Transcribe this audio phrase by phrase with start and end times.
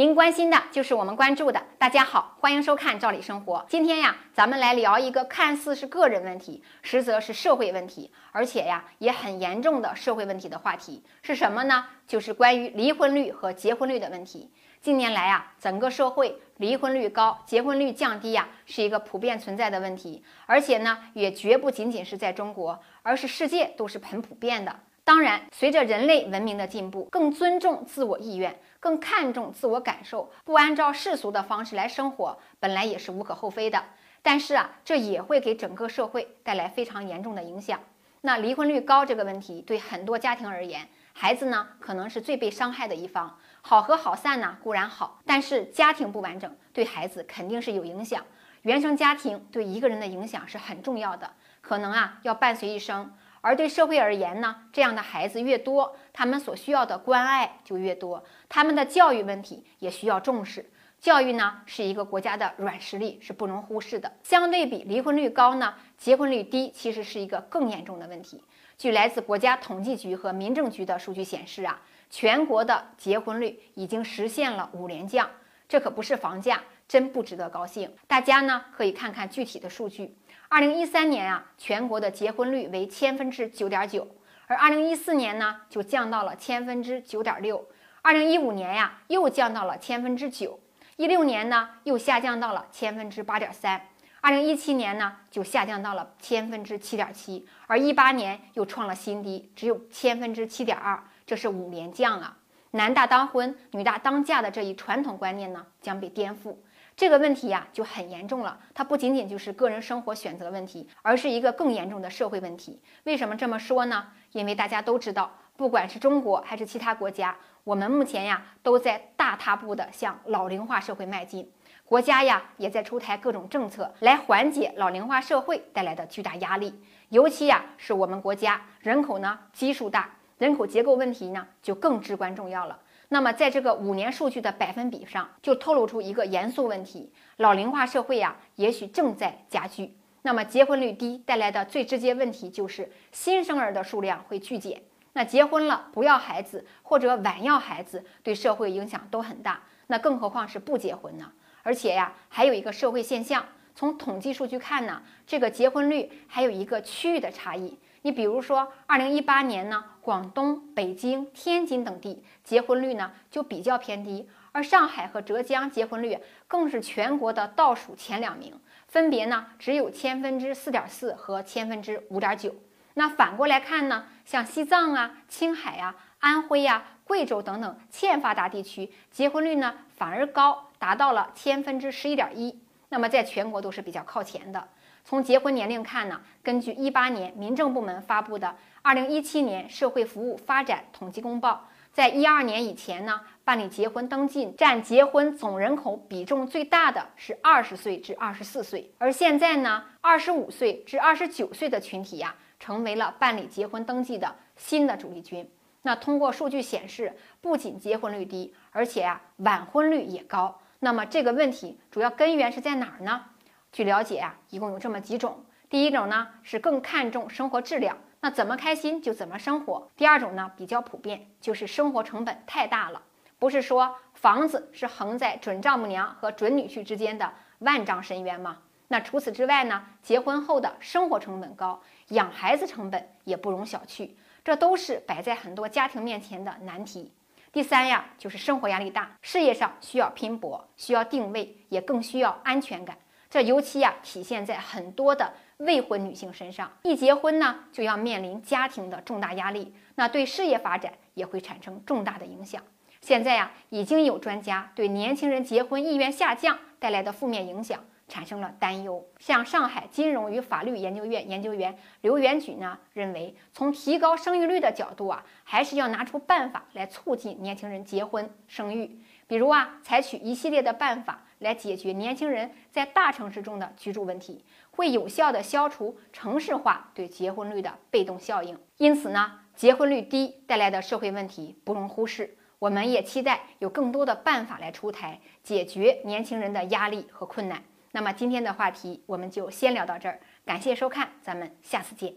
[0.00, 1.62] 您关心的就是我们关注的。
[1.76, 3.58] 大家好，欢迎收看《赵理生活》。
[3.68, 11.84] 今天呀，咱们来聊一个看似是个人问题，实则是社会问题，而且呀也很严重的社会问题的话题是什么呢？
[12.06, 14.50] 就是关于离婚率和结婚率的问题。
[14.80, 24.74] 近年来啊，整个社会离婚率高、结婚率降低呀，是一个普遍存在的问题，而且呢，也绝不仅仅是在中国，而是世界都是很普遍的。
[25.10, 33.82] 当然，随着人类文明的进步，更尊重自我意愿，更看重自我感受，不按照世俗的方式来生活，本来也是无可厚非的。
[34.22, 37.80] 但是啊，这也会给整个社会带来非常严重的影响。
[38.20, 43.36] 那离婚率高这个问题，对很多家庭而言，孩子呢可能是最被伤害的一方。
[43.62, 48.24] 好合好散呢固然好，但是家庭不完整，对孩子肯定是有影响。
[48.62, 53.12] 原生家庭对一个人的影响是很重要的，可能啊要伴随一生。
[53.40, 60.70] 而对社会而言呢，这样的孩子越多，他们所需要的关爱就越多，他们的教育问题也需要重视。
[61.00, 64.12] 教育呢是一个国家的软实力，是不容忽视的。
[64.22, 68.44] 相对比离婚率高呢，结婚率低其实是一个更严重的问题。
[68.76, 75.30] 据来自国家统计局和民政局的数据显示啊，全国的结婚率已经实现了五连降，
[75.66, 77.88] 这可不是房价，真不值得高兴。
[78.08, 80.12] 大家呢可以看看具体的数据。
[80.48, 84.08] 二零一三年啊，全国的结婚率为千分之九点九，
[84.48, 87.64] 而二零一四年呢，就降到了千分之九点六。
[88.02, 90.58] 二零一五年呀，又降到了千分之九。
[90.96, 93.80] 一六年呢，又下降到了千分之八点三。
[94.20, 101.00] 二零一七年呢，就下降到了千分之七点七，而一八年又创了新低，只有千分之七点二。
[101.24, 102.36] 这是五连降啊！
[102.72, 106.56] 男大当婚，女大当嫁的这一传统观念呢，将被颠覆。
[107.00, 112.78] 这个问题呀就很严重了，它不仅仅就是个人生活选择问题，而是一个更严重的社会问题。
[113.04, 114.08] 为什么这么说呢？
[114.32, 117.34] 因为大家都知道，不管是中国还是其他国家，
[117.64, 121.50] 我们目前呀都在大踏步的向老龄化社会迈进，
[121.86, 126.84] 国家呀也在出台各种政策来缓解老龄化社会带来的巨大压力。
[127.08, 132.78] 尤其呀是我们国家人口呢基数大，人口结构问题呢就更至关重要了。
[133.12, 139.96] 那么，在这个五年数据的百分比上，就透露出一个严肃问题：老龄化社会呀，也许正在加剧。
[140.22, 144.80] 那么，结婚率低带来的最直接问题就是新生儿的数量会剧减。
[145.14, 149.60] 那结婚了不要孩子或者晚要孩子，对社会影响都很大。
[149.88, 151.32] 那更何况是不结婚呢？
[151.64, 153.44] 而且呀，还有一个社会现象，
[153.80, 157.78] 从统计数据看呢，这个结婚率还有一个区域的差异。
[158.02, 168.52] 你比如说，二零一八年呢，广东、北京、天津等地结婚率呢就比较偏低，而上海和浙江结婚率更是全国的倒数前两名，
[168.86, 172.54] 分别呢只有千分之四点四和千分之五点九。
[172.92, 182.60] 那反过来看呢，像西藏啊、青海啊、安徽呀、贵州等等欠发达地区，结婚率呢反而高，达到了千分之十一点一。
[182.90, 184.68] 那么在全国都是比较靠前的。
[185.02, 188.48] 从结婚年龄看呢，根据一八年民政部门发布的
[188.82, 205.50] 《二零一七年社会服务发展统计公报》，在一二年以前呢，办理结婚登记占结婚总人口比重最大的是二十岁至二十四岁，而现在呢，二十五岁至二十九岁的群体呀，成为了办理结婚登记的新的主力军。
[205.82, 210.60] 那通过数据显示，不仅结婚率低，而且啊，晚婚率也高。
[210.82, 213.26] 那么这个问题主要根源是在哪儿呢？
[213.70, 215.44] 据了解啊，一共有这么几种。
[215.68, 219.88] 第一种呢是更看重生活质量，那怎么开心就怎么生活。
[219.94, 223.02] 第二种呢比较普遍，就是生活成本太大了。
[223.38, 228.58] 不是说房子是横在准丈母娘和准女婿之间的万丈深渊吗？
[228.88, 234.10] 那除此之外呢，结婚后的生活成本高，养孩子成本也不容小觑，
[234.42, 237.12] 这都是摆在很多家庭面前的难题。
[237.52, 242.96] 第三呀，就是生活压力大，事业上需要拼搏，需要定位，也更需要安全感。
[243.28, 252.62] 这尤其呀体现在很多的未婚女性身上，一结婚呢就要面临家庭的重大压力，那对事业发展也会产生重大的影响。
[253.00, 259.02] 现在呀，已经有专家对年轻人结婚意愿下降带来的负面影响产生了担忧。
[259.18, 271.22] 像上海金融与法律研究院研究员刘元举呢认为，从提高生育率的角度啊，还是要拿出办法来促进年轻人结婚生育，比如啊，采取一系列的办法。
[271.40, 278.58] 来解决年轻人在大城市中的居住问题，会有效的消除城市化对结婚率的被动效应。
[278.76, 282.36] 因此呢，结婚率低带来的社会问题不容忽视。
[282.58, 287.62] 我们也期待有更多的办法来出台，解决年轻人的压力和困难。
[287.92, 292.14] 那么今天的话题我们就先聊到这儿感谢收看咱们下次见。